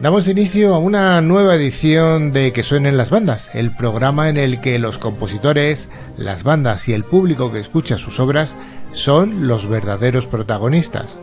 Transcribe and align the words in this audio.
Damos 0.00 0.28
inicio 0.28 0.74
a 0.74 0.78
una 0.78 1.20
nueva 1.20 1.56
edición 1.56 2.32
de 2.32 2.54
Que 2.54 2.62
suenen 2.62 2.96
las 2.96 3.10
bandas, 3.10 3.50
el 3.52 3.76
programa 3.76 4.30
en 4.30 4.38
el 4.38 4.58
que 4.62 4.78
los 4.78 4.96
compositores, 4.96 5.90
las 6.16 6.42
bandas 6.42 6.88
y 6.88 6.94
el 6.94 7.04
público 7.04 7.52
que 7.52 7.60
escucha 7.60 7.98
sus 7.98 8.18
obras 8.18 8.56
son 8.92 9.46
los 9.46 9.68
verdaderos 9.68 10.26
protagonistas. 10.26 11.18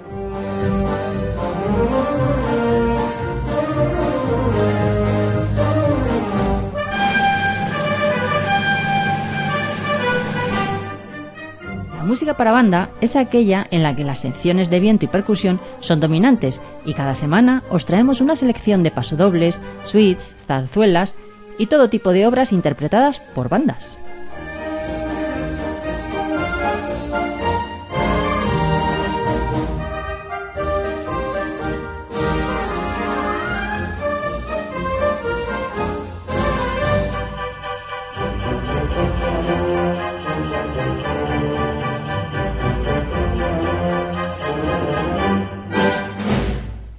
Música 12.17 12.33
para 12.33 12.51
banda 12.51 12.89
es 12.99 13.15
aquella 13.15 13.67
en 13.69 13.83
la 13.83 13.95
que 13.95 14.03
las 14.03 14.17
secciones 14.17 14.71
de 14.71 14.79
viento 14.79 15.05
y 15.05 15.07
percusión 15.07 15.59
son 15.81 15.99
dominantes 15.99 16.61
y 16.83 16.95
cada 16.95 17.13
semana 17.13 17.61
os 17.69 17.85
traemos 17.85 18.21
una 18.21 18.35
selección 18.35 18.81
de 18.81 18.89
pasodobles, 18.89 19.61
suites, 19.83 20.43
zarzuelas 20.47 21.15
y 21.59 21.67
todo 21.67 21.89
tipo 21.89 22.13
de 22.13 22.25
obras 22.25 22.53
interpretadas 22.53 23.19
por 23.35 23.49
bandas. 23.49 23.99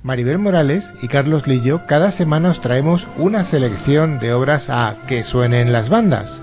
Maribel 0.08 0.38
Morales 0.38 0.94
y 1.02 1.08
Carlos 1.08 1.46
Lillo 1.46 1.82
cada 1.84 2.10
semana 2.10 2.48
os 2.48 2.62
traemos 2.62 3.06
una 3.18 3.44
selección 3.44 4.18
de 4.18 4.32
obras 4.32 4.70
a 4.70 4.96
que 5.06 5.22
suenen 5.22 5.70
las 5.70 5.90
bandas. 5.90 6.40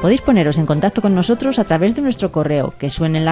Podéis 0.00 0.20
poneros 0.20 0.56
en 0.56 0.66
contacto 0.66 1.02
con 1.02 1.16
nosotros 1.16 1.58
a 1.58 1.64
través 1.64 1.96
de 1.96 2.02
nuestro 2.02 2.30
correo 2.30 2.74
que 2.78 2.90
suenen 2.90 3.24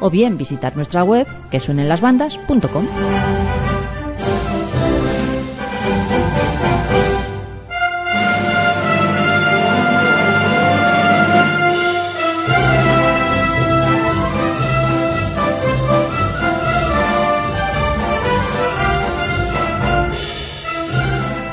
o 0.00 0.10
bien 0.10 0.38
visitar 0.38 0.76
nuestra 0.76 1.04
web 1.04 1.26
que 1.50 1.60
suenenlasbandas.com. 1.60 2.86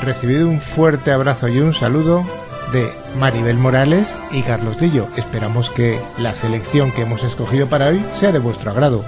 Recibido 0.02 0.48
un 0.48 0.58
fuerte 0.58 1.12
abrazo 1.12 1.48
y 1.48 1.60
un 1.60 1.74
saludo 1.74 2.24
de 2.72 2.92
Maribel 3.18 3.56
Morales 3.56 4.16
y 4.30 4.42
Carlos 4.42 4.80
Lillo. 4.80 5.08
Esperamos 5.16 5.70
que 5.70 6.00
la 6.18 6.34
selección 6.34 6.92
que 6.92 7.02
hemos 7.02 7.24
escogido 7.24 7.68
para 7.68 7.88
hoy 7.88 8.04
sea 8.14 8.32
de 8.32 8.38
vuestro 8.38 8.70
agrado. 8.70 9.04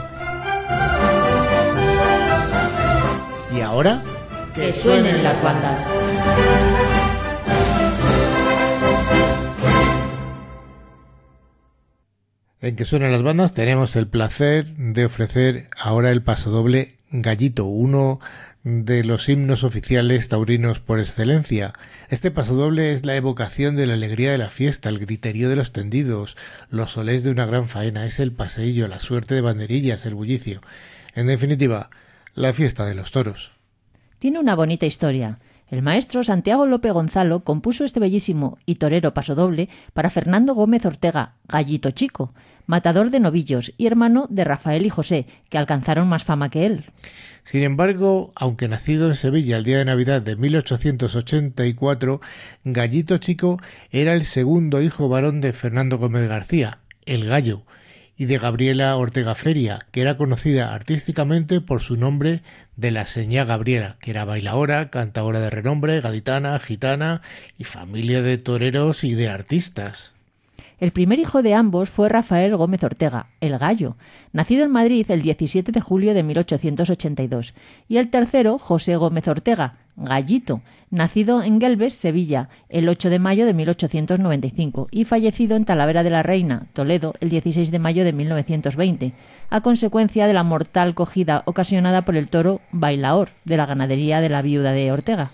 Y 3.55 3.61
ahora, 3.61 4.03
que 4.55 4.73
suenen 4.73 5.23
las 5.23 5.43
bandas. 5.43 5.91
En 12.63 12.77
que 12.77 12.85
suenen 12.85 13.13
las 13.13 13.23
bandas 13.23 13.55
tenemos 13.55 13.97
el 13.97 14.07
placer 14.07 14.67
de 14.77 15.07
ofrecer 15.07 15.71
ahora 15.79 16.11
el 16.11 16.23
pasodoble 16.23 16.99
Gallito, 17.11 17.65
uno 17.65 18.21
de 18.63 19.05
los 19.05 19.29
himnos 19.29 19.65
oficiales 19.65 20.29
taurinos 20.29 20.81
por 20.81 20.99
excelencia. 20.99 21.73
Este 22.11 22.31
pasodoble 22.31 22.93
es 22.93 23.07
la 23.07 23.17
evocación 23.17 23.75
de 23.75 23.87
la 23.87 23.95
alegría 23.95 24.33
de 24.33 24.39
la 24.39 24.51
fiesta, 24.51 24.89
el 24.91 24.99
griterío 24.99 25.49
de 25.49 25.57
los 25.57 25.73
tendidos, 25.73 26.37
los 26.69 26.93
solés 26.93 27.25
de 27.25 27.31
una 27.31 27.47
gran 27.47 27.69
faena, 27.69 28.05
es 28.05 28.21
el 28.21 28.33
paseillo, 28.33 28.87
la 28.89 29.01
suerte 29.01 29.35
de 29.35 29.41
banderillas, 29.41 30.05
el 30.05 30.15
bullicio. 30.15 30.61
En 31.15 31.27
definitiva, 31.27 31.89
la 32.35 32.53
fiesta 32.53 32.85
de 32.85 32.95
los 32.95 33.11
toros. 33.11 33.53
Tiene 34.19 34.39
una 34.39 34.55
bonita 34.55 34.85
historia. 34.85 35.39
El 35.69 35.83
maestro 35.83 36.25
Santiago 36.25 36.67
López 36.67 36.93
Gonzalo 36.93 37.45
compuso 37.45 37.85
este 37.85 38.01
bellísimo 38.01 38.59
y 38.67 38.75
torero 38.75 39.15
pasodoble 39.15 39.69
para 39.95 40.11
Fernando 40.11 40.55
Gómez 40.55 40.85
Ortega, 40.85 41.35
Gallito 41.49 41.93
Chico, 41.93 42.35
matador 42.67 43.11
de 43.11 43.21
novillos 43.21 43.73
y 43.79 43.87
hermano 43.87 44.27
de 44.29 44.45
Rafael 44.45 44.85
y 44.85 44.91
José, 44.91 45.27
que 45.49 45.59
alcanzaron 45.59 46.09
más 46.09 46.25
fama 46.25 46.51
que 46.51 46.67
él. 46.67 46.87
Sin 47.45 47.63
embargo, 47.63 48.33
aunque 48.35 48.69
nacido 48.69 49.09
en 49.09 49.15
Sevilla 49.15 49.57
el 49.57 49.65
día 49.65 49.79
de 49.79 49.85
Navidad 49.85 50.23
de 50.23 50.37
1884, 50.37 52.21
Gallito 52.65 53.19
Chico 53.19 53.61
era 53.91 54.15
el 54.15 54.25
segundo 54.25 54.83
hijo 54.83 55.09
varón 55.09 55.41
de 55.41 55.53
Fernando 55.53 55.99
Gómez 55.99 56.29
García, 56.29 56.79
el 57.07 57.27
Gallo, 57.27 57.65
y 58.21 58.27
de 58.27 58.37
Gabriela 58.37 58.95
Ortega 58.97 59.35
Feria, 59.35 59.87
que 59.93 60.03
era 60.03 60.19
conocida 60.19 60.75
artísticamente 60.75 61.63
por 61.63 61.81
su 61.81 61.97
nombre 61.97 62.43
de 62.77 62.91
la 62.91 63.07
señá 63.07 63.47
Gabriela, 63.47 63.97
que 63.99 64.11
era 64.11 64.27
bailaora, 64.27 64.91
cantadora 64.91 65.41
de 65.41 65.49
renombre, 65.49 66.03
gaditana, 66.03 66.59
gitana 66.59 67.23
y 67.57 67.65
familia 67.65 68.21
de 68.21 68.37
toreros 68.37 69.05
y 69.05 69.15
de 69.15 69.31
artistas. 69.31 70.13
El 70.81 70.93
primer 70.93 71.19
hijo 71.19 71.43
de 71.43 71.53
ambos 71.53 71.91
fue 71.91 72.09
Rafael 72.09 72.57
Gómez 72.57 72.83
Ortega, 72.83 73.27
el 73.43 73.59
Gallo, 73.59 73.99
nacido 74.33 74.65
en 74.65 74.71
Madrid 74.71 75.05
el 75.11 75.21
17 75.21 75.73
de 75.73 75.81
julio 75.83 76.15
de 76.15 76.23
1882, 76.23 77.53
y 77.87 77.99
el 77.99 78.09
tercero, 78.09 78.59
José 78.59 78.97
Gómez 78.97 79.29
Ortega, 79.29 79.77
Gallito, 79.97 80.63
nacido 80.89 81.43
en 81.43 81.61
Gelbes, 81.61 81.93
Sevilla, 81.93 82.49
el 82.71 82.89
8 82.89 83.11
de 83.11 83.19
mayo 83.19 83.45
de 83.45 83.53
1895 83.53 84.89
y 84.91 85.05
fallecido 85.05 85.55
en 85.55 85.67
Talavera 85.67 86.03
de 86.03 86.09
la 86.09 86.23
Reina, 86.23 86.69
Toledo, 86.73 87.13
el 87.21 87.29
16 87.29 87.71
de 87.71 87.79
mayo 87.79 88.03
de 88.03 88.15
1920, 88.15 89.13
a 89.51 89.61
consecuencia 89.61 90.27
de 90.27 90.33
la 90.33 90.45
mortal 90.45 90.95
cogida 90.95 91.43
ocasionada 91.45 92.07
por 92.07 92.17
el 92.17 92.31
toro 92.31 92.63
Bailaor 92.73 93.29
de 93.45 93.59
la 93.59 93.67
ganadería 93.67 94.23
de 94.23 94.31
la 94.31 94.41
viuda 94.41 94.73
de 94.73 94.91
Ortega. 94.91 95.31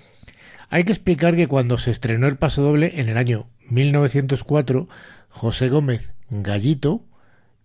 Hay 0.70 0.82
que 0.82 0.90
explicar 0.90 1.36
que 1.36 1.46
cuando 1.46 1.78
se 1.78 1.92
estrenó 1.92 2.26
el 2.26 2.36
paso 2.36 2.62
doble 2.62 2.94
en 2.96 3.08
el 3.08 3.16
año 3.16 3.46
1904, 3.70 4.88
José 5.36 5.69
Gómez 5.69 6.14
Gallito 6.30 7.04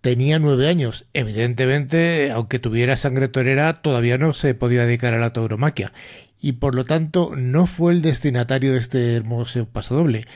tenía 0.01 0.39
nueve 0.39 0.67
años. 0.67 1.05
Evidentemente, 1.13 2.29
aunque 2.29 2.59
tuviera 2.59 2.97
sangre 2.97 3.29
torera, 3.29 3.75
todavía 3.75 4.17
no 4.17 4.33
se 4.33 4.53
podía 4.53 4.85
dedicar 4.85 5.13
a 5.13 5.19
la 5.19 5.31
tauromaquia 5.31 5.93
y 6.41 6.53
por 6.53 6.75
lo 6.75 6.83
tanto 6.83 7.33
no 7.37 7.67
fue 7.67 7.93
el 7.93 8.01
destinatario 8.01 8.73
de 8.73 8.79
este 8.79 9.15
hermoso 9.15 9.69
pasodoble. 9.69 10.27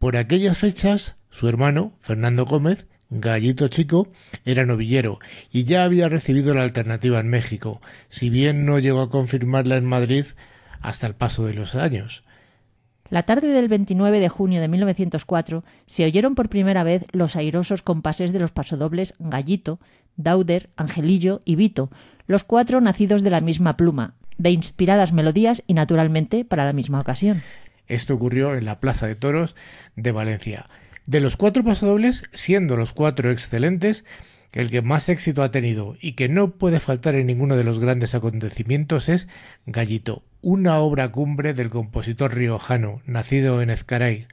Por 0.00 0.16
aquellas 0.16 0.58
fechas, 0.58 1.14
su 1.30 1.46
hermano, 1.46 1.96
Fernando 2.00 2.44
Gómez, 2.44 2.88
Gallito 3.08 3.68
Chico, 3.68 4.08
era 4.44 4.66
novillero 4.66 5.20
y 5.52 5.62
ya 5.62 5.84
había 5.84 6.08
recibido 6.08 6.54
la 6.54 6.64
alternativa 6.64 7.20
en 7.20 7.28
México, 7.28 7.80
si 8.08 8.30
bien 8.30 8.66
no 8.66 8.80
llegó 8.80 9.02
a 9.02 9.10
confirmarla 9.10 9.76
en 9.76 9.84
Madrid 9.84 10.24
hasta 10.80 11.06
el 11.06 11.14
paso 11.14 11.46
de 11.46 11.54
los 11.54 11.76
años. 11.76 12.24
La 13.10 13.24
tarde 13.24 13.48
del 13.48 13.66
29 13.66 14.20
de 14.20 14.28
junio 14.28 14.60
de 14.60 14.68
1904 14.68 15.64
se 15.84 16.04
oyeron 16.04 16.36
por 16.36 16.48
primera 16.48 16.84
vez 16.84 17.04
los 17.10 17.34
airosos 17.34 17.82
compases 17.82 18.32
de 18.32 18.38
los 18.38 18.52
pasodobles 18.52 19.14
Gallito, 19.18 19.80
Dauder, 20.16 20.70
Angelillo 20.76 21.42
y 21.44 21.56
Vito, 21.56 21.90
los 22.28 22.44
cuatro 22.44 22.80
nacidos 22.80 23.24
de 23.24 23.30
la 23.30 23.40
misma 23.40 23.76
pluma, 23.76 24.14
de 24.38 24.50
inspiradas 24.50 25.12
melodías 25.12 25.64
y 25.66 25.74
naturalmente 25.74 26.44
para 26.44 26.64
la 26.64 26.72
misma 26.72 27.00
ocasión. 27.00 27.42
Esto 27.88 28.14
ocurrió 28.14 28.54
en 28.54 28.64
la 28.64 28.78
Plaza 28.78 29.08
de 29.08 29.16
Toros 29.16 29.56
de 29.96 30.12
Valencia. 30.12 30.68
De 31.06 31.18
los 31.18 31.36
cuatro 31.36 31.64
pasodobles, 31.64 32.22
siendo 32.32 32.76
los 32.76 32.92
cuatro 32.92 33.32
excelentes, 33.32 34.04
el 34.52 34.70
que 34.70 34.82
más 34.82 35.08
éxito 35.08 35.42
ha 35.42 35.50
tenido 35.50 35.96
y 36.00 36.12
que 36.12 36.28
no 36.28 36.52
puede 36.52 36.80
faltar 36.80 37.14
en 37.14 37.26
ninguno 37.26 37.56
de 37.56 37.64
los 37.64 37.78
grandes 37.78 38.14
acontecimientos 38.14 39.08
es 39.08 39.28
Gallito, 39.66 40.24
una 40.42 40.78
obra 40.78 41.10
cumbre 41.12 41.54
del 41.54 41.70
compositor 41.70 42.34
riojano, 42.34 43.02
nacido 43.06 43.62
en 43.62 43.70
Ezcaray 43.70 44.26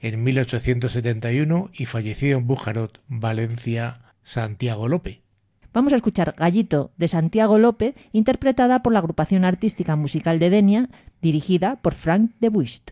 en 0.00 0.22
1871 0.22 1.70
y 1.72 1.86
fallecido 1.86 2.38
en 2.38 2.46
Bujarot, 2.46 3.00
Valencia, 3.08 4.00
Santiago 4.22 4.88
López. 4.88 5.20
Vamos 5.72 5.92
a 5.92 5.96
escuchar 5.96 6.34
Gallito 6.36 6.92
de 6.98 7.08
Santiago 7.08 7.58
López, 7.58 7.94
interpretada 8.12 8.82
por 8.82 8.92
la 8.92 8.98
agrupación 8.98 9.44
artística 9.44 9.96
musical 9.96 10.38
de 10.38 10.50
Denia, 10.50 10.90
dirigida 11.22 11.76
por 11.80 11.94
Frank 11.94 12.32
de 12.40 12.50
Buist. 12.50 12.90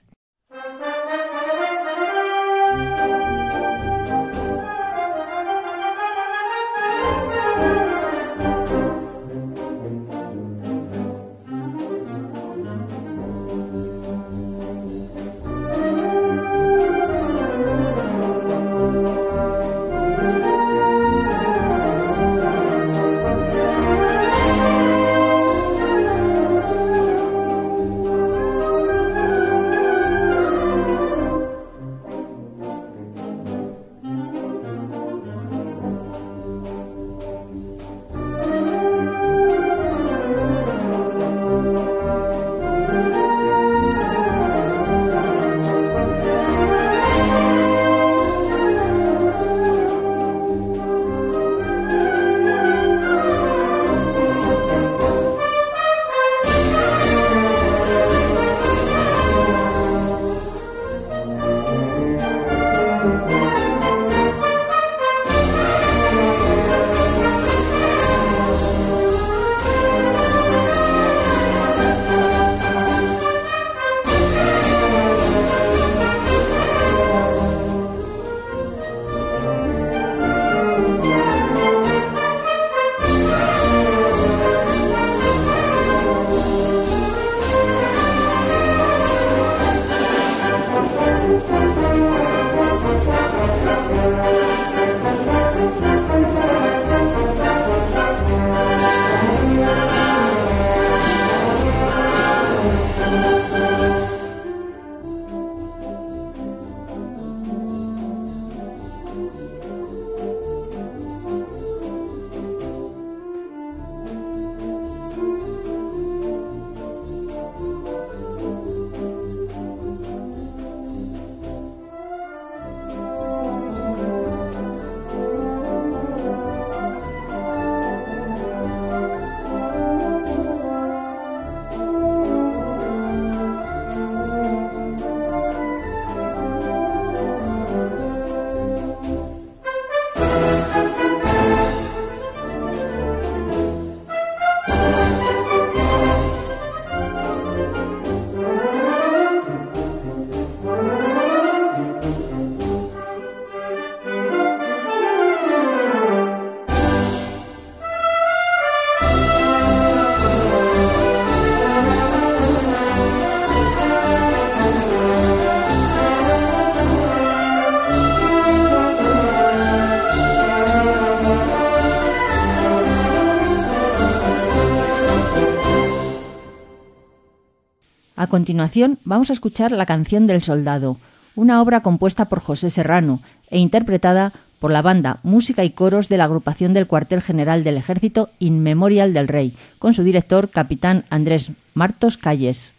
Continuación 178.31 178.99
vamos 179.05 179.29
a 179.29 179.35
escuchar 179.35 179.73
La 179.73 179.85
canción 179.85 180.27
del 180.27 180.43
soldado, 180.43 180.97
una 181.35 181.61
obra 181.61 181.82
compuesta 181.82 182.31
por 182.31 182.41
José 182.41 182.71
Serrano 182.71 183.21
e 183.50 183.59
interpretada 183.59 184.32
por 184.59 184.71
la 184.71 184.81
banda 184.81 185.21
Música 185.23 185.65
y 185.65 185.71
Coros 185.71 186.09
de 186.09 186.17
la 186.17 186.25
agrupación 186.25 186.73
del 186.73 186.87
Cuartel 186.87 187.21
General 187.21 187.62
del 187.62 187.77
Ejército 187.77 188.31
In 188.38 188.62
Memorial 188.62 189.12
del 189.12 189.29
Rey, 189.29 189.55
con 189.79 189.93
su 189.93 190.03
director, 190.03 190.49
capitán 190.49 191.05
Andrés 191.11 191.50
Martos 191.75 192.17
Calles. 192.17 192.73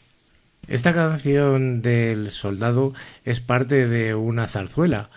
Esta 0.68 0.94
canción 0.94 1.82
del 1.82 2.32
soldado 2.32 2.94
es 3.26 3.42
parte 3.42 3.88
de 3.88 4.16
una 4.16 4.48
zarzuela. 4.48 5.10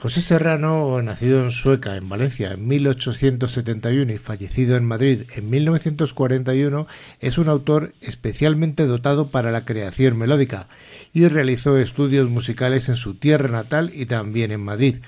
José 0.00 0.20
Serrano, 0.20 1.02
nacido 1.02 1.42
en 1.42 1.50
Sueca, 1.50 1.96
en 1.96 2.08
Valencia, 2.08 2.52
en 2.52 2.68
1871 2.68 4.12
y 4.12 4.18
fallecido 4.18 4.76
en 4.76 4.84
Madrid 4.84 5.22
en 5.34 5.50
1941, 5.50 6.86
es 7.18 7.36
un 7.36 7.48
autor 7.48 7.92
especialmente 8.00 8.86
dotado 8.86 9.26
para 9.26 9.50
la 9.50 9.64
creación 9.64 10.16
melódica 10.16 10.68
y 11.12 11.26
realizó 11.26 11.76
estudios 11.78 12.30
musicales 12.30 12.88
en 12.88 12.94
su 12.94 13.14
tierra 13.14 13.48
natal 13.48 13.90
y 13.92 14.06
también 14.06 14.52
en 14.52 14.60
Madrid, 14.60 14.98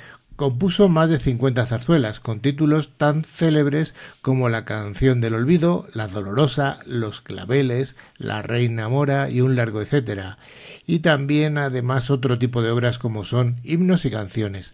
Compuso 0.40 0.88
más 0.88 1.10
de 1.10 1.18
50 1.18 1.66
zarzuelas 1.66 2.18
con 2.18 2.40
títulos 2.40 2.96
tan 2.96 3.24
célebres 3.24 3.94
como 4.22 4.48
La 4.48 4.64
canción 4.64 5.20
del 5.20 5.34
olvido, 5.34 5.86
La 5.92 6.08
dolorosa, 6.08 6.78
Los 6.86 7.20
claveles, 7.20 7.94
La 8.16 8.40
reina 8.40 8.88
mora 8.88 9.28
y 9.28 9.42
un 9.42 9.54
largo 9.54 9.82
etcétera. 9.82 10.38
Y 10.86 11.00
también 11.00 11.58
además 11.58 12.10
otro 12.10 12.38
tipo 12.38 12.62
de 12.62 12.70
obras 12.70 12.96
como 12.96 13.24
son 13.24 13.60
himnos 13.64 14.06
y 14.06 14.10
canciones. 14.10 14.72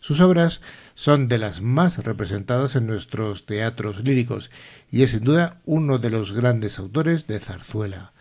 Sus 0.00 0.18
obras 0.22 0.62
son 0.94 1.28
de 1.28 1.36
las 1.36 1.60
más 1.60 2.02
representadas 2.02 2.74
en 2.74 2.86
nuestros 2.86 3.44
teatros 3.44 4.02
líricos 4.02 4.50
y 4.90 5.02
es 5.02 5.10
sin 5.10 5.24
duda 5.24 5.60
uno 5.66 5.98
de 5.98 6.08
los 6.08 6.32
grandes 6.32 6.78
autores 6.78 7.26
de 7.26 7.38
zarzuela. 7.38 8.12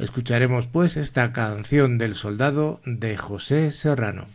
Escucharemos 0.00 0.66
pues 0.66 0.96
esta 0.96 1.32
canción 1.32 1.98
del 1.98 2.16
soldado 2.16 2.80
de 2.84 3.16
José 3.16 3.70
Serrano. 3.70 4.26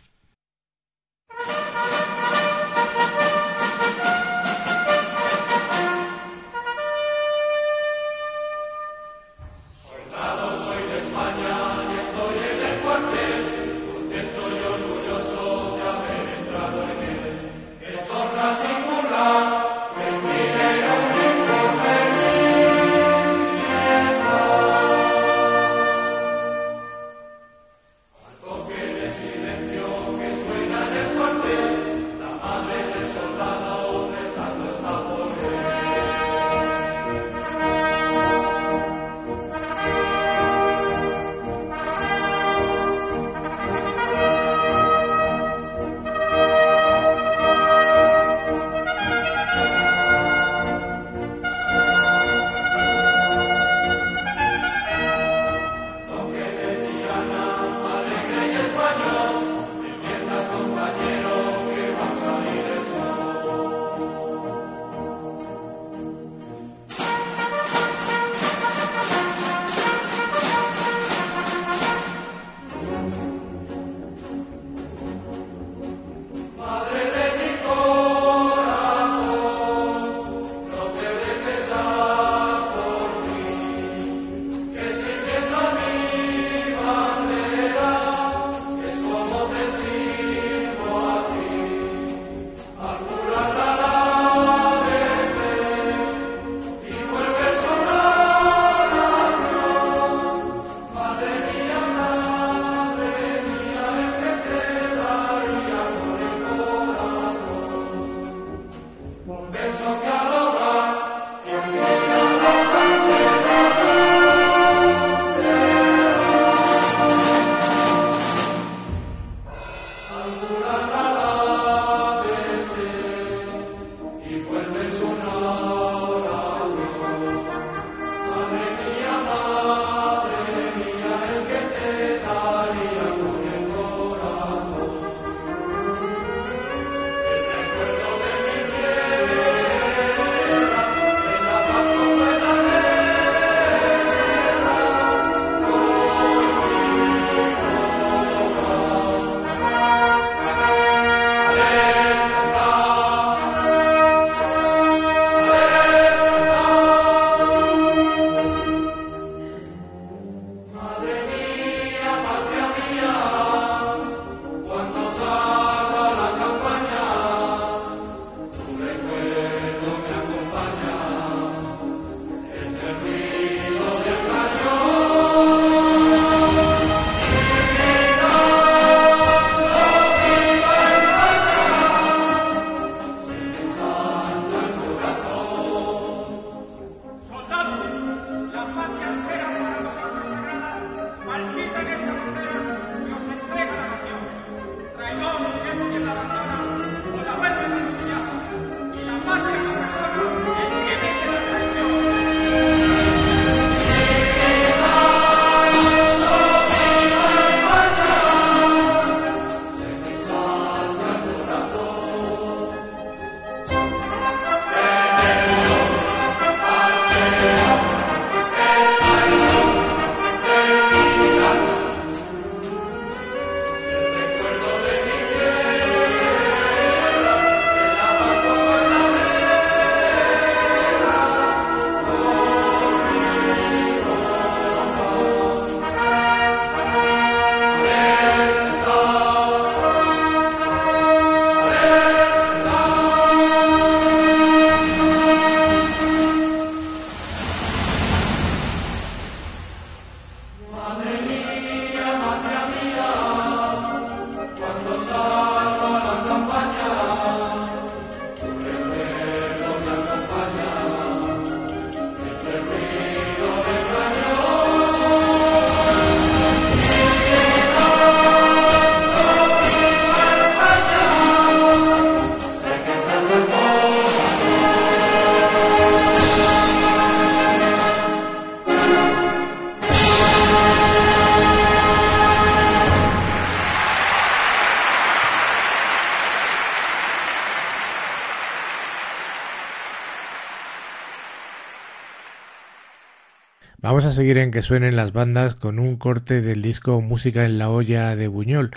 Vamos 293.80 294.04
a 294.04 294.10
seguir 294.10 294.38
en 294.38 294.50
que 294.50 294.62
suenen 294.62 294.96
las 294.96 295.12
bandas 295.12 295.54
con 295.54 295.78
un 295.78 295.96
corte 295.96 296.42
del 296.42 296.62
disco 296.62 297.00
Música 297.00 297.44
en 297.44 297.58
la 297.58 297.70
olla 297.70 298.16
de 298.16 298.26
Buñol. 298.26 298.72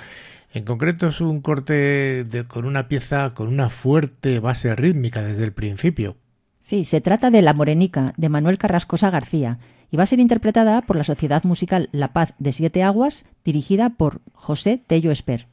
En 0.53 0.63
concreto 0.63 1.07
es 1.07 1.21
un 1.21 1.41
corte 1.41 2.27
con 2.47 2.65
una 2.65 2.87
pieza 2.87 3.31
con 3.31 3.47
una 3.47 3.69
fuerte 3.69 4.39
base 4.39 4.75
rítmica 4.75 5.23
desde 5.23 5.43
el 5.43 5.53
principio. 5.53 6.17
Sí, 6.61 6.85
se 6.85 7.01
trata 7.01 7.31
de 7.31 7.41
La 7.41 7.55
Morenica, 7.55 8.13
de 8.15 8.29
Manuel 8.29 8.59
Carrascosa 8.59 9.09
García, 9.09 9.57
y 9.89 9.97
va 9.97 10.03
a 10.03 10.05
ser 10.05 10.19
interpretada 10.19 10.83
por 10.83 10.97
la 10.97 11.03
Sociedad 11.03 11.43
Musical 11.45 11.89
La 11.91 12.13
Paz 12.13 12.35
de 12.37 12.51
Siete 12.51 12.83
Aguas, 12.83 13.25
dirigida 13.43 13.89
por 13.89 14.21
José 14.33 14.79
Tello 14.85 15.09
Esper. 15.09 15.47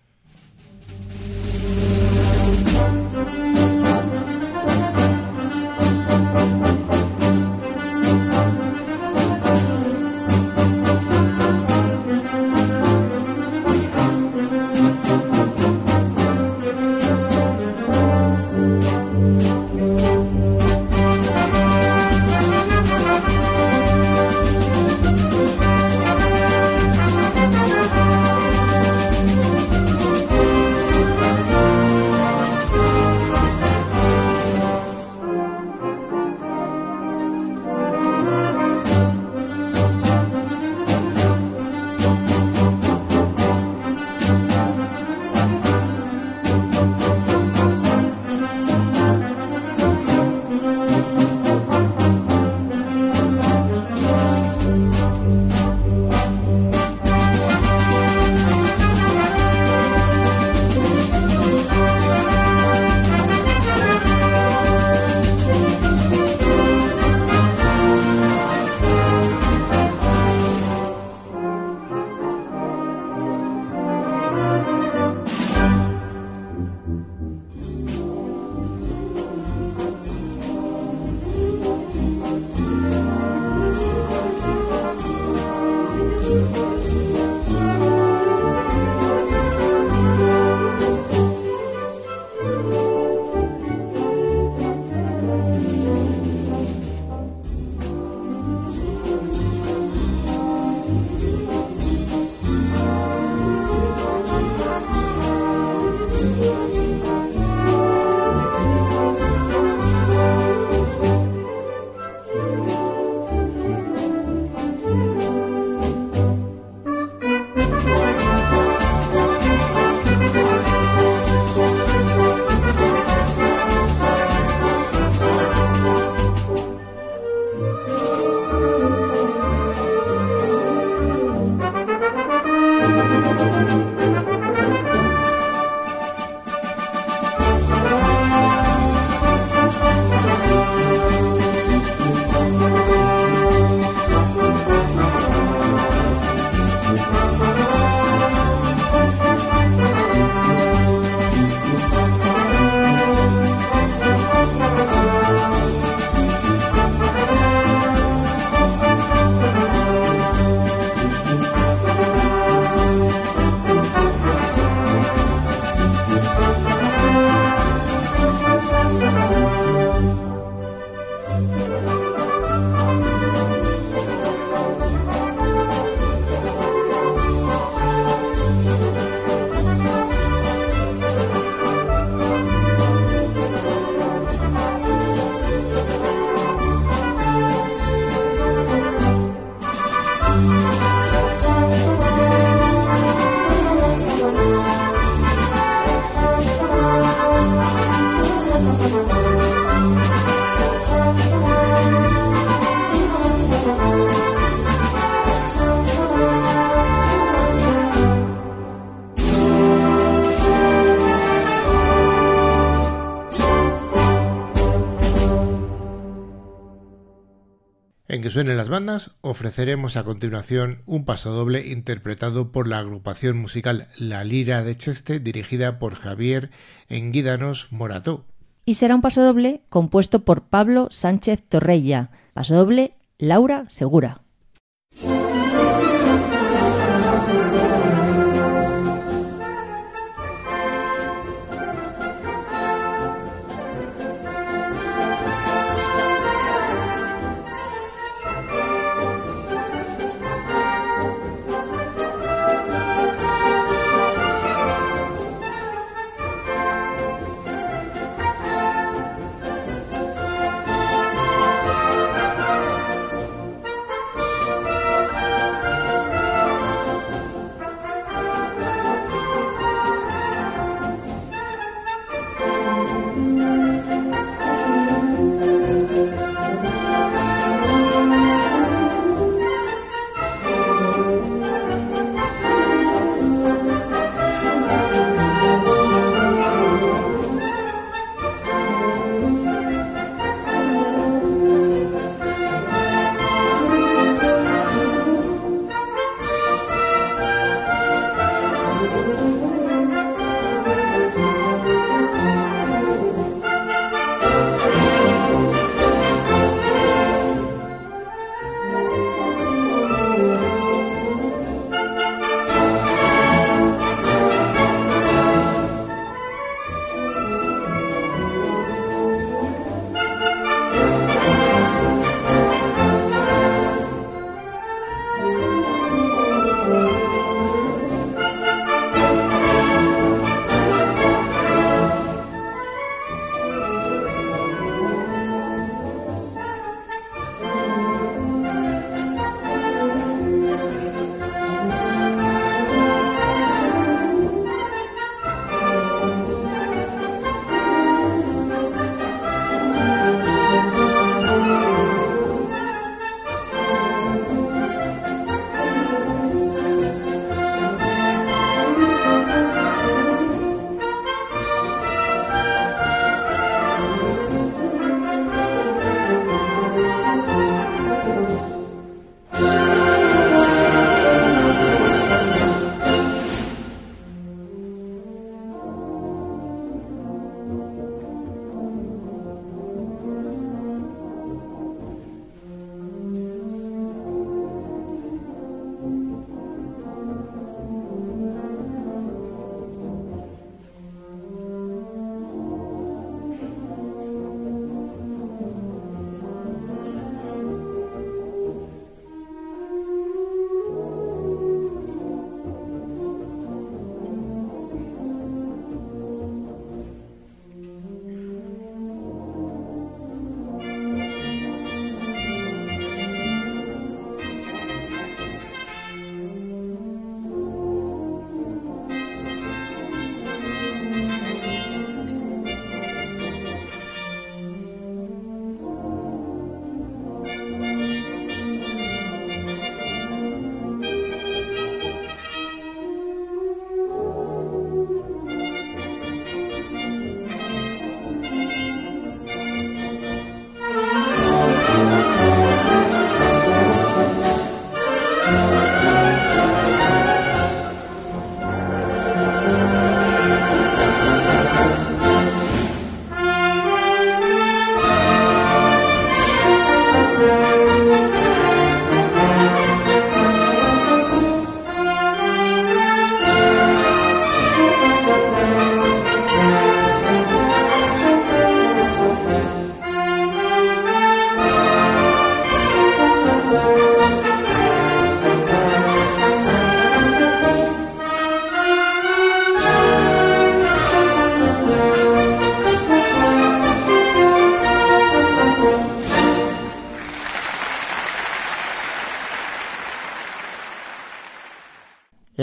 Bandas, 218.69 219.11
ofreceremos 219.21 219.97
a 219.97 220.05
continuación 220.05 220.83
un 220.87 221.05
pasodoble 221.05 221.67
interpretado 221.69 222.53
por 222.53 222.69
la 222.69 222.79
agrupación 222.79 223.39
musical 223.39 223.89
La 223.97 224.25
Lira 224.25 224.63
de 224.63 224.77
Cheste, 224.77 225.21
dirigida 225.21 225.79
por 225.79 225.95
Javier 225.95 226.51
Enguídanos 226.89 227.69
Morató. 227.71 228.25
Y 228.65 228.75
será 228.75 228.95
un 228.95 229.01
pasodoble 229.01 229.63
compuesto 229.69 230.25
por 230.25 230.43
Pablo 230.43 230.89
Sánchez 230.91 231.43
Torreya, 231.49 232.11
pasodoble 232.35 232.95
Laura 233.19 233.65
Segura. 233.69 234.23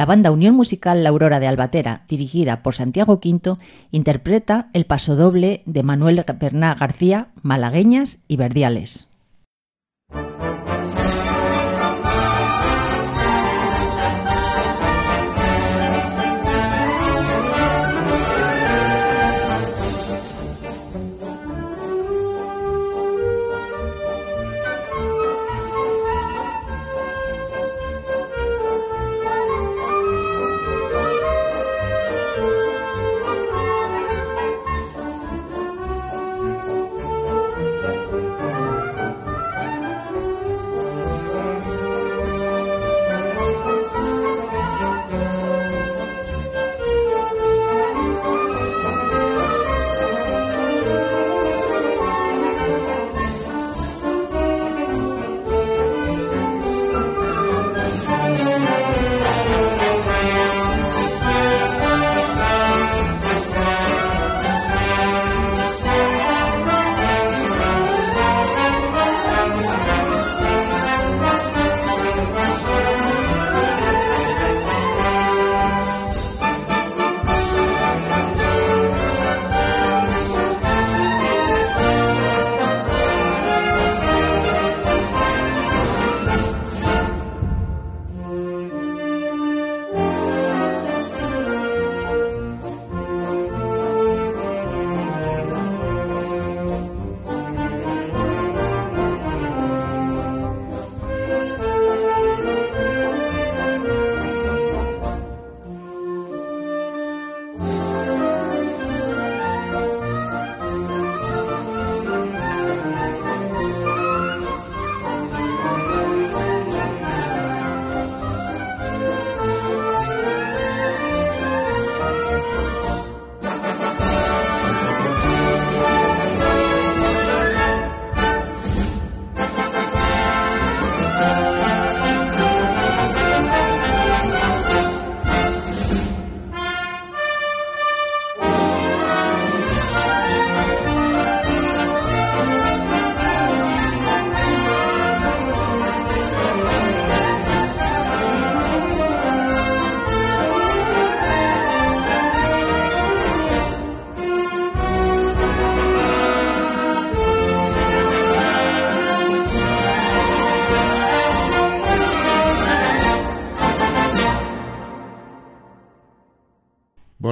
La 0.06 0.10
banda 0.10 0.30
Unión 0.30 0.54
Musical 0.54 1.04
La 1.04 1.10
Aurora 1.10 1.40
de 1.40 1.48
Albatera, 1.48 2.04
dirigida 2.08 2.62
por 2.62 2.76
Santiago 2.76 3.20
Quinto, 3.20 3.58
interpreta 3.90 4.70
el 4.74 4.86
pasodoble 4.86 5.64
de 5.66 5.82
Manuel 5.82 6.24
Berná 6.40 6.76
García, 6.76 7.30
Malagueñas 7.42 8.20
y 8.28 8.38
Verdiales. 8.38 9.10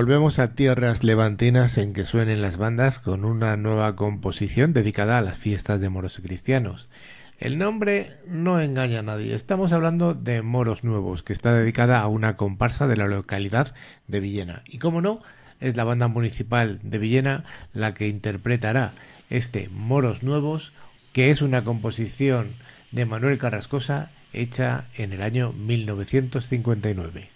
Volvemos 0.03 0.37
a 0.37 0.53
tierras 0.53 1.05
levantinas 1.05 1.77
en 1.77 1.93
que 1.93 2.03
suenen 2.03 2.41
las 2.41 2.57
bandas 2.57 2.99
con 2.99 3.23
una 3.23 3.55
nueva 3.55 3.95
composición 3.95 4.73
dedicada 4.73 5.17
a 5.17 5.21
las 5.21 5.37
fiestas 5.37 5.79
de 5.79 5.87
moros 5.87 6.19
y 6.19 6.21
cristianos. 6.21 6.89
El 7.39 7.57
nombre 7.57 8.11
no 8.27 8.59
engaña 8.59 8.99
a 8.99 9.03
nadie. 9.03 9.33
Estamos 9.33 9.71
hablando 9.71 10.13
de 10.13 10.41
Moros 10.41 10.83
Nuevos, 10.83 11.23
que 11.23 11.31
está 11.31 11.53
dedicada 11.53 12.01
a 12.01 12.09
una 12.09 12.35
comparsa 12.35 12.85
de 12.85 12.97
la 12.97 13.07
localidad 13.07 13.73
de 14.09 14.19
Villena. 14.19 14.63
Y 14.67 14.79
como 14.79 14.99
no, 14.99 15.21
es 15.61 15.77
la 15.77 15.85
banda 15.85 16.09
municipal 16.09 16.81
de 16.83 16.97
Villena 16.97 17.45
la 17.71 17.93
que 17.93 18.09
interpretará 18.09 18.91
este 19.29 19.69
Moros 19.69 20.21
Nuevos, 20.21 20.73
que 21.13 21.29
es 21.29 21.41
una 21.41 21.63
composición 21.63 22.49
de 22.91 23.05
Manuel 23.05 23.37
Carrascosa 23.37 24.11
hecha 24.33 24.83
en 24.97 25.13
el 25.13 25.21
año 25.21 25.53
1959. 25.53 27.29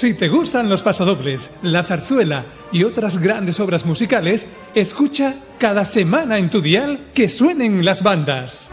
Si 0.00 0.14
te 0.14 0.28
gustan 0.28 0.68
los 0.68 0.84
pasodobles, 0.84 1.50
la 1.60 1.82
zarzuela 1.82 2.44
y 2.70 2.84
otras 2.84 3.18
grandes 3.18 3.58
obras 3.58 3.84
musicales, 3.84 4.46
escucha 4.76 5.34
cada 5.58 5.84
semana 5.84 6.38
en 6.38 6.50
tu 6.50 6.60
dial 6.60 7.08
que 7.12 7.28
suenen 7.28 7.84
las 7.84 8.04
bandas. 8.04 8.70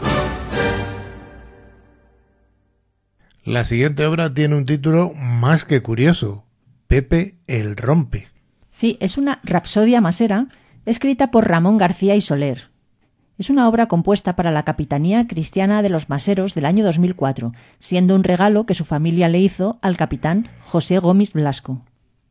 La 3.42 3.64
siguiente 3.64 4.06
obra 4.06 4.32
tiene 4.32 4.54
un 4.54 4.66
título 4.66 5.14
más 5.14 5.64
que 5.64 5.82
curioso, 5.82 6.46
Pepe 6.86 7.40
el 7.48 7.76
Rompe. 7.76 8.28
Sí, 8.70 8.96
es 9.00 9.18
una 9.18 9.40
rapsodia 9.42 10.00
masera 10.00 10.46
escrita 10.84 11.32
por 11.32 11.48
Ramón 11.48 11.76
García 11.76 12.14
y 12.14 12.20
Soler. 12.20 12.70
Es 13.38 13.50
una 13.50 13.68
obra 13.68 13.86
compuesta 13.86 14.34
para 14.34 14.50
la 14.50 14.62
Capitanía 14.62 15.26
Cristiana 15.26 15.82
de 15.82 15.90
los 15.90 16.08
Maseros 16.08 16.54
del 16.54 16.64
año 16.64 16.84
2004, 16.84 17.52
siendo 17.78 18.14
un 18.14 18.24
regalo 18.24 18.64
que 18.64 18.72
su 18.72 18.86
familia 18.86 19.28
le 19.28 19.40
hizo 19.40 19.78
al 19.82 19.98
capitán 19.98 20.48
José 20.62 20.98
Gómez 20.98 21.34
Blasco. 21.34 21.82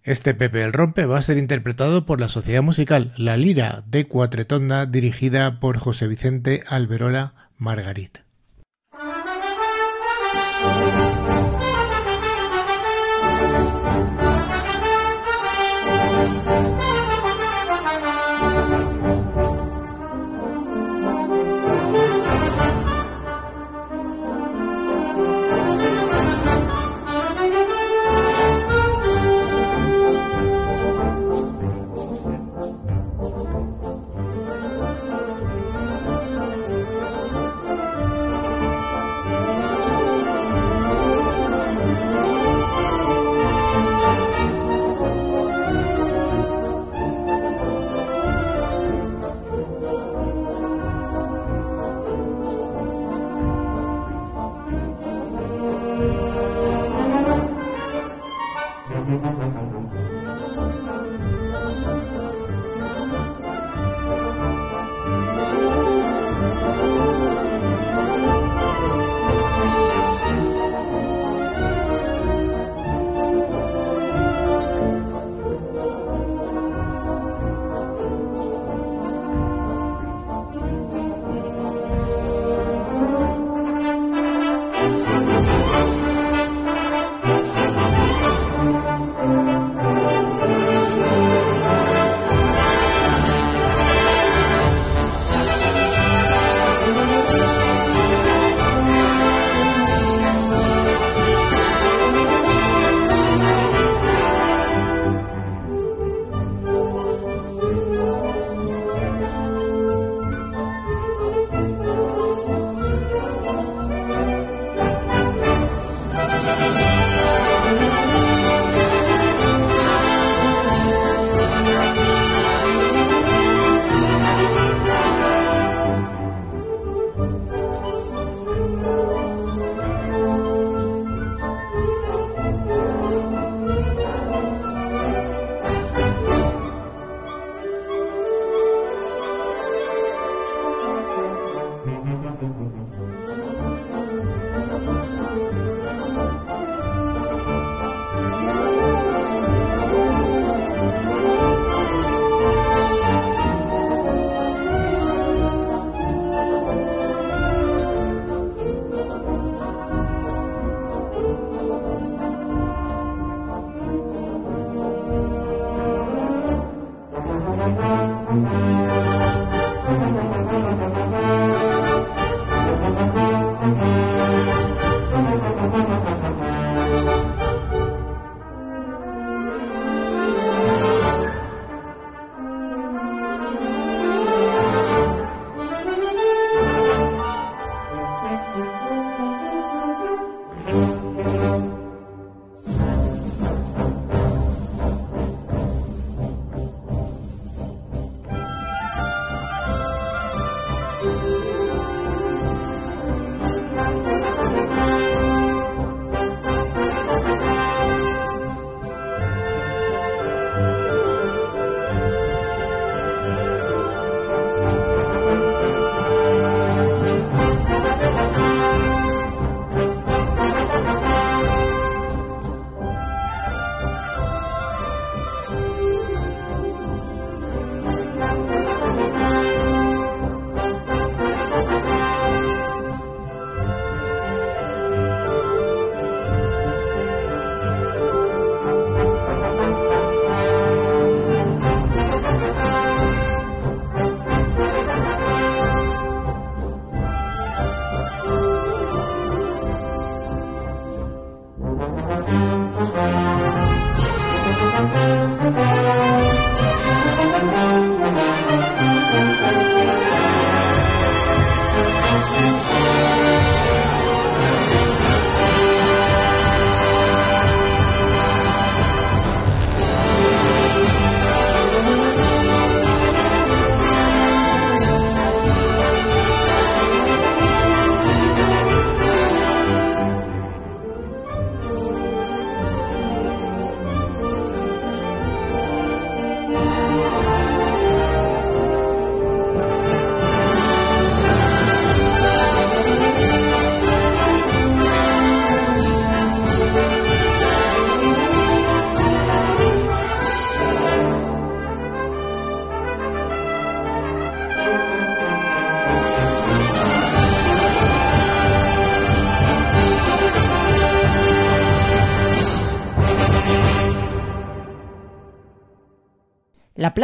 Este 0.01 0.33
Pepe 0.33 0.63
el 0.63 0.73
Rompe 0.73 1.05
va 1.05 1.19
a 1.19 1.21
ser 1.21 1.37
interpretado 1.37 2.05
por 2.05 2.19
la 2.19 2.27
sociedad 2.27 2.63
musical 2.63 3.13
La 3.17 3.37
Lira 3.37 3.83
de 3.87 4.07
Cuatretonda, 4.07 4.85
dirigida 4.85 5.59
por 5.59 5.77
José 5.77 6.07
Vicente 6.07 6.63
Alberola 6.67 7.33
Margarit. 7.57 8.19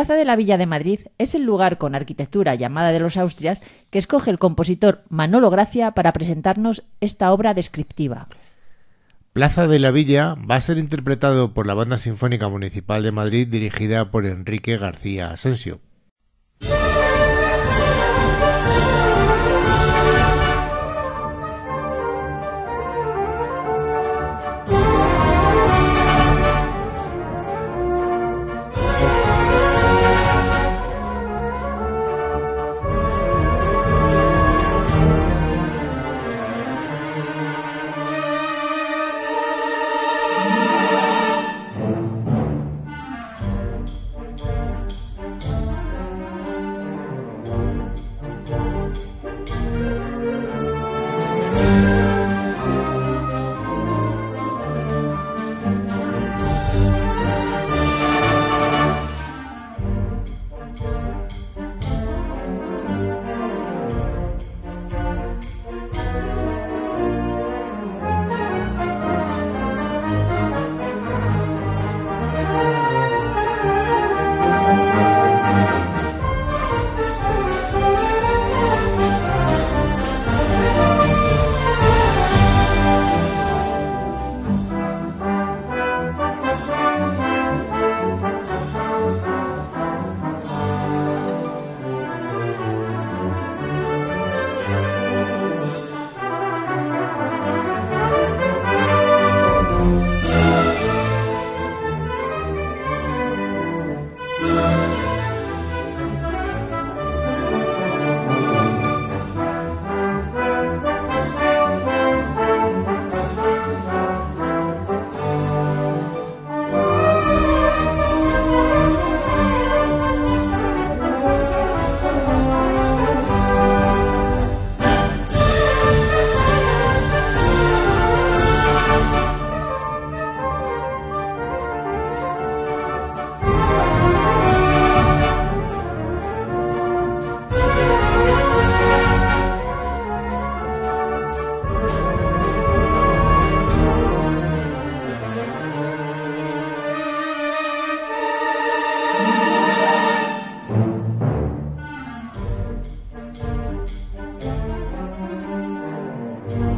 Plaza 0.01 0.15
de 0.15 0.25
la 0.25 0.35
Villa 0.35 0.57
de 0.57 0.65
Madrid 0.65 1.01
es 1.19 1.35
el 1.35 1.43
lugar 1.43 1.77
con 1.77 1.93
arquitectura 1.93 2.55
llamada 2.55 2.91
de 2.91 2.99
los 2.99 3.17
Austrias 3.17 3.61
que 3.91 3.99
escoge 3.99 4.31
el 4.31 4.39
compositor 4.39 5.03
Manolo 5.09 5.51
Gracia 5.51 5.91
para 5.91 6.11
presentarnos 6.11 6.81
esta 7.01 7.31
obra 7.31 7.53
descriptiva. 7.53 8.27
Plaza 9.31 9.67
de 9.67 9.77
la 9.77 9.91
Villa 9.91 10.33
va 10.33 10.55
a 10.55 10.61
ser 10.61 10.79
interpretado 10.79 11.53
por 11.53 11.67
la 11.67 11.75
Banda 11.75 11.99
Sinfónica 11.99 12.49
Municipal 12.49 13.03
de 13.03 13.11
Madrid 13.11 13.47
dirigida 13.47 14.09
por 14.09 14.25
Enrique 14.25 14.75
García 14.75 15.29
Asensio. 15.29 15.81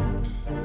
Música 0.03 0.62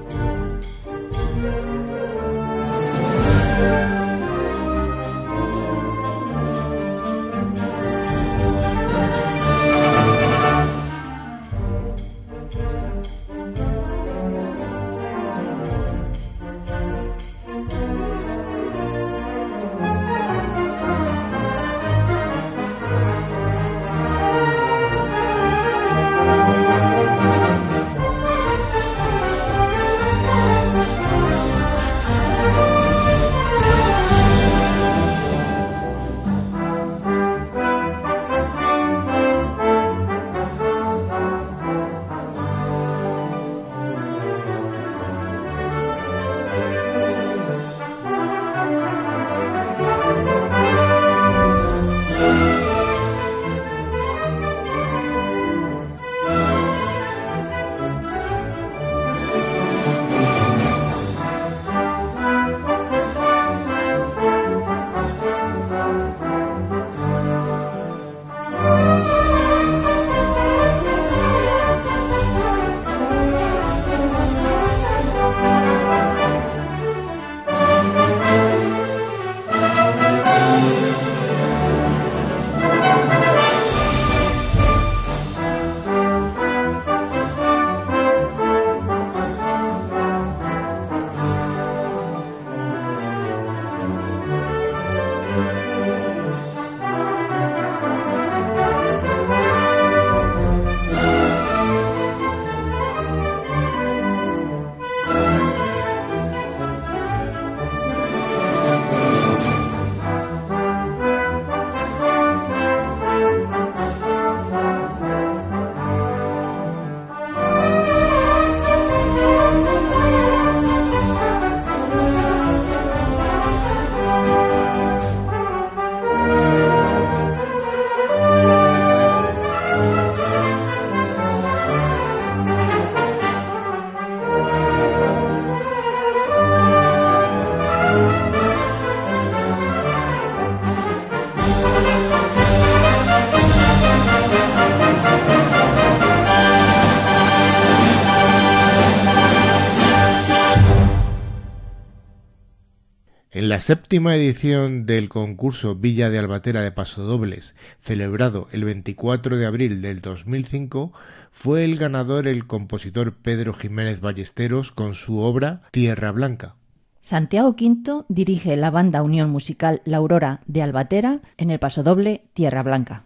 séptima 153.68 154.16
edición 154.16 154.86
del 154.86 155.10
concurso 155.10 155.74
Villa 155.74 156.08
de 156.08 156.18
Albatera 156.18 156.62
de 156.62 156.72
Pasodobles, 156.72 157.54
celebrado 157.82 158.48
el 158.50 158.64
24 158.64 159.36
de 159.36 159.44
abril 159.44 159.82
del 159.82 160.00
2005, 160.00 160.94
fue 161.32 161.64
el 161.64 161.76
ganador 161.76 162.26
el 162.26 162.46
compositor 162.46 163.12
Pedro 163.12 163.52
Jiménez 163.52 164.00
Ballesteros 164.00 164.72
con 164.72 164.94
su 164.94 165.18
obra 165.18 165.64
Tierra 165.70 166.12
Blanca. 166.12 166.54
Santiago 167.02 167.50
V 167.50 168.06
dirige 168.08 168.56
la 168.56 168.70
banda 168.70 169.02
Unión 169.02 169.28
Musical 169.28 169.82
La 169.84 169.98
Aurora 169.98 170.40
de 170.46 170.62
Albatera 170.62 171.20
en 171.36 171.50
el 171.50 171.58
pasodoble 171.58 172.22
Tierra 172.32 172.62
Blanca. 172.62 173.04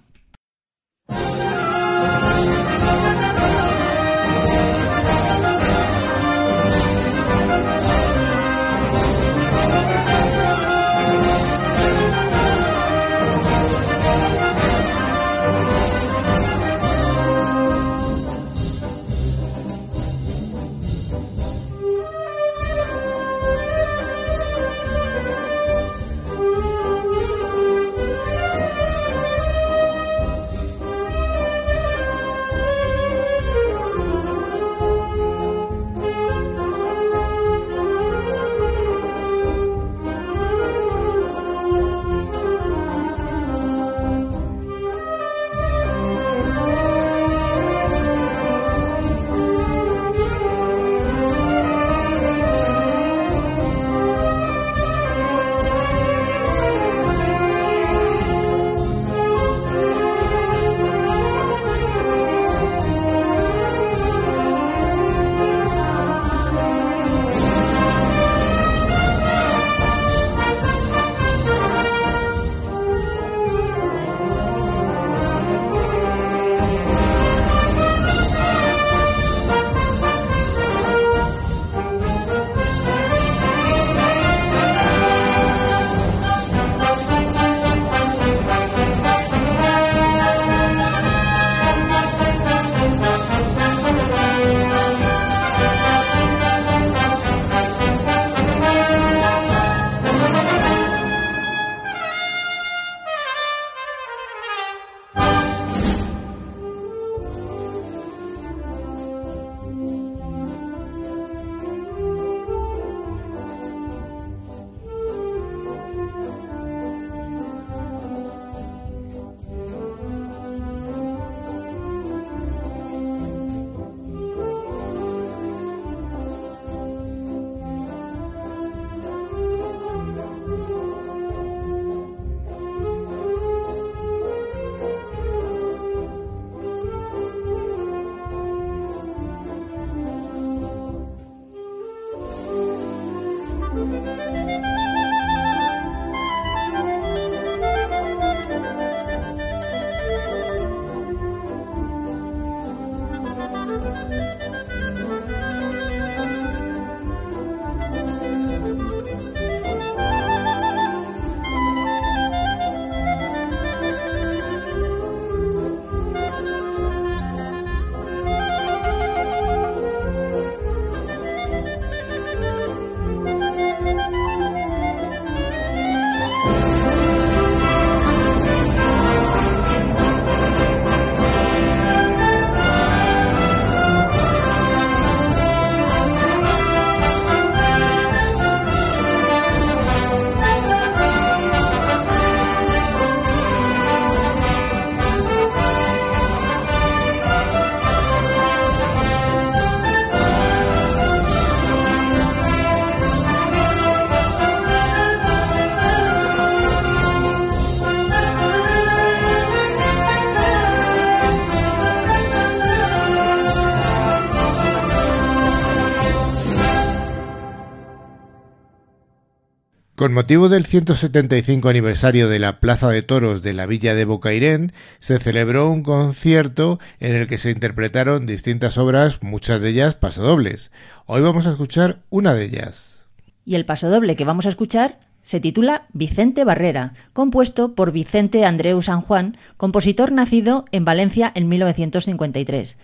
Con 220.12 220.16
motivo 220.16 220.50
del 220.50 220.66
175 220.66 221.70
aniversario 221.70 222.28
de 222.28 222.38
la 222.38 222.60
Plaza 222.60 222.90
de 222.90 223.00
Toros 223.00 223.40
de 223.40 223.54
la 223.54 223.64
Villa 223.64 223.94
de 223.94 224.04
Bocairén, 224.04 224.74
se 225.00 225.18
celebró 225.18 225.70
un 225.70 225.82
concierto 225.82 226.78
en 227.00 227.14
el 227.14 227.26
que 227.26 227.38
se 227.38 227.50
interpretaron 227.50 228.26
distintas 228.26 228.76
obras, 228.76 229.22
muchas 229.22 229.62
de 229.62 229.70
ellas 229.70 229.94
pasodobles. 229.94 230.70
Hoy 231.06 231.22
vamos 231.22 231.46
a 231.46 231.50
escuchar 231.52 232.02
una 232.10 232.34
de 232.34 232.44
ellas. 232.44 233.06
Y 233.46 233.54
el 233.54 233.64
pasodoble 233.64 234.14
que 234.14 234.26
vamos 234.26 234.44
a 234.44 234.50
escuchar 234.50 235.00
se 235.22 235.40
titula 235.40 235.86
Vicente 235.94 236.44
Barrera, 236.44 236.92
compuesto 237.14 237.74
por 237.74 237.90
Vicente 237.90 238.44
Andreu 238.44 238.82
San 238.82 239.00
Juan, 239.00 239.38
compositor 239.56 240.12
nacido 240.12 240.66
en 240.72 240.84
Valencia 240.84 241.32
en 241.34 241.48
1953. 241.48 242.76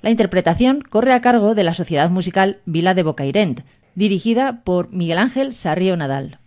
La 0.00 0.08
interpretación 0.08 0.80
corre 0.80 1.12
a 1.12 1.20
cargo 1.20 1.54
de 1.54 1.64
la 1.64 1.74
Sociedad 1.74 2.08
Musical 2.08 2.60
Vila 2.64 2.94
de 2.94 3.02
Bocairent, 3.02 3.60
dirigida 3.94 4.62
por 4.64 4.90
Miguel 4.90 5.18
Ángel 5.18 5.52
Sarrio 5.52 5.98
Nadal. 5.98 6.38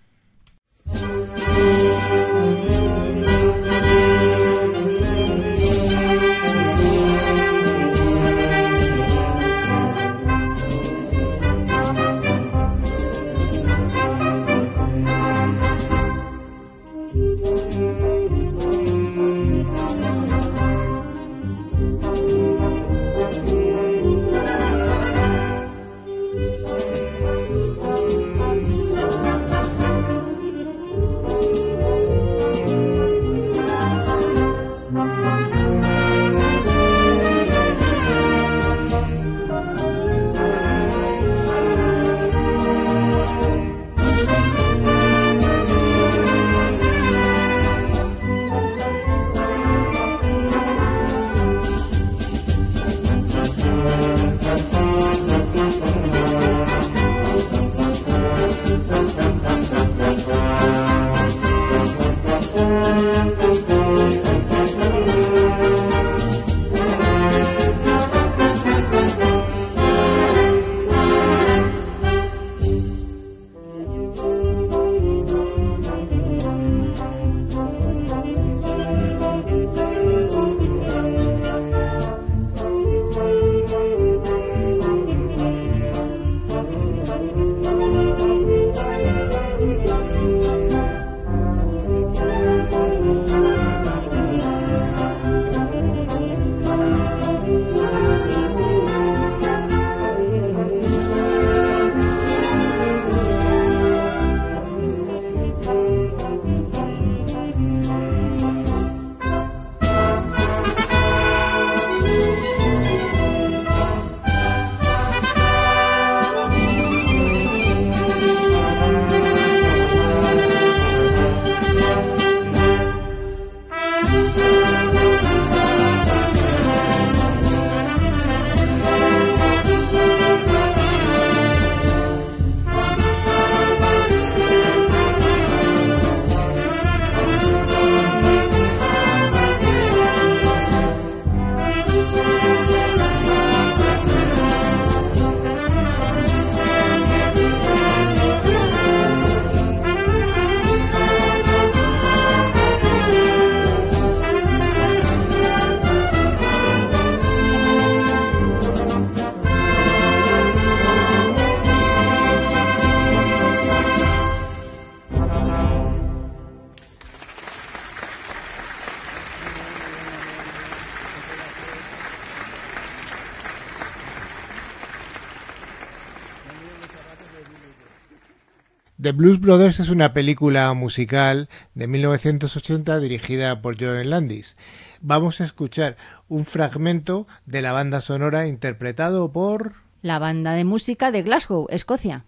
Blues 179.15 179.39
Brothers 179.39 179.79
es 179.79 179.89
una 179.89 180.11
película 180.13 180.73
musical 180.73 181.47
de 181.73 181.87
1980 181.87 182.99
dirigida 182.99 183.61
por 183.61 183.79
Joan 183.79 184.09
Landis. 184.09 184.57
Vamos 184.99 185.39
a 185.39 185.45
escuchar 185.45 185.95
un 186.27 186.45
fragmento 186.45 187.25
de 187.45 187.61
la 187.61 187.71
banda 187.71 188.01
sonora 188.01 188.47
interpretado 188.47 189.31
por... 189.31 189.73
La 190.01 190.19
banda 190.19 190.51
de 190.53 190.65
música 190.65 191.11
de 191.11 191.23
Glasgow, 191.23 191.67
Escocia. 191.69 192.25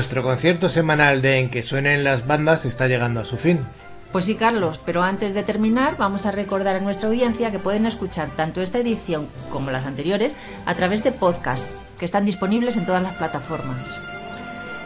Nuestro 0.00 0.22
concierto 0.22 0.70
semanal 0.70 1.20
de 1.20 1.40
En 1.40 1.50
que 1.50 1.62
suenen 1.62 2.04
las 2.04 2.26
bandas 2.26 2.64
está 2.64 2.88
llegando 2.88 3.20
a 3.20 3.26
su 3.26 3.36
fin. 3.36 3.58
Pues 4.12 4.24
sí, 4.24 4.34
Carlos, 4.34 4.80
pero 4.86 5.02
antes 5.02 5.34
de 5.34 5.42
terminar 5.42 5.98
vamos 5.98 6.24
a 6.24 6.30
recordar 6.30 6.76
a 6.76 6.80
nuestra 6.80 7.10
audiencia 7.10 7.50
que 7.50 7.58
pueden 7.58 7.84
escuchar 7.84 8.30
tanto 8.30 8.62
esta 8.62 8.78
edición 8.78 9.28
como 9.50 9.70
las 9.70 9.84
anteriores 9.84 10.36
a 10.64 10.74
través 10.74 11.04
de 11.04 11.12
podcast, 11.12 11.68
que 11.98 12.06
están 12.06 12.24
disponibles 12.24 12.78
en 12.78 12.86
todas 12.86 13.02
las 13.02 13.14
plataformas. 13.16 14.00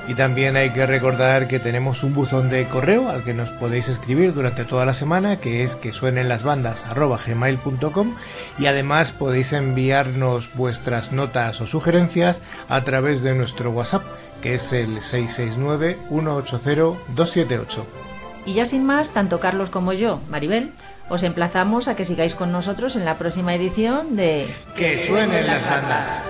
Y 0.07 0.15
también 0.15 0.57
hay 0.57 0.71
que 0.71 0.87
recordar 0.87 1.49
que 1.49 1.59
tenemos 1.59 2.03
un 2.03 2.13
buzón 2.13 2.51
de 2.51 2.67
correo 2.67 3.09
al 3.09 3.25
que 3.25 3.33
nos 3.33 3.51
podéis 3.51 3.89
escribir 3.89 4.35
durante 4.35 4.65
toda 4.65 4.85
la 4.85 4.93
semana, 4.93 5.37
que 5.37 5.63
es 5.63 5.77
que 5.77 5.93
suenen 5.93 6.29
las 6.29 6.43
bandas 6.43 6.85
gmail.com 6.95 8.15
y 8.59 8.67
además 8.67 9.13
podéis 9.13 9.55
enviarnos 9.55 10.51
vuestras 10.55 11.13
notas 11.13 11.61
o 11.63 11.67
sugerencias 11.67 12.43
a 12.69 12.85
través 12.85 13.23
de 13.23 13.35
nuestro 13.35 13.71
WhatsApp, 13.71 14.05
que 14.45 14.55
es 14.57 14.73
el 14.75 14.99
669-180-278. 14.99 17.85
Y 18.45 18.53
ya 18.53 18.67
sin 18.67 18.85
más, 18.85 19.13
tanto 19.13 19.41
Carlos 19.41 19.71
como 19.71 19.95
yo, 19.95 20.21
Maribel, 20.29 20.75
os 21.09 21.23
emplazamos 21.23 21.89
a 21.89 21.97
que 21.97 22.05
sigáis 22.05 22.35
con 22.35 22.53
nosotros 22.53 22.95
en 22.97 23.07
la 23.07 23.17
próxima 23.17 23.55
edición 23.55 24.17
de 24.17 24.55
Que 24.77 24.97
suenen 24.97 25.47
las 25.47 25.65
bandas. 25.65 26.21